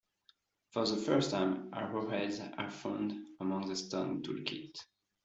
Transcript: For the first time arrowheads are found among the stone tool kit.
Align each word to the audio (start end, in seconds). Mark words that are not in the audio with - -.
For 0.71 0.87
the 0.87 0.97
first 0.97 1.29
time 1.29 1.69
arrowheads 1.75 2.39
are 2.57 2.71
found 2.71 3.13
among 3.39 3.67
the 3.69 3.75
stone 3.75 4.23
tool 4.23 4.39
kit. 4.43 4.79